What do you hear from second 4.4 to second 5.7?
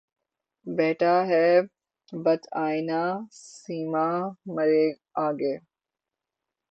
مرے آگے